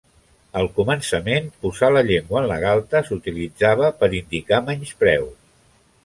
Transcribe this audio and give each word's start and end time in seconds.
Al 0.59 0.69
començament, 0.77 1.49
posar 1.65 1.89
la 1.95 2.03
llengua 2.07 2.41
en 2.41 2.47
la 2.51 2.57
galta 2.63 3.01
s'utilitzava 3.09 3.91
per 4.01 4.09
indicar 4.21 4.63
menyspreu. 4.71 5.29